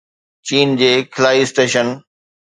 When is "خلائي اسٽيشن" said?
1.15-1.87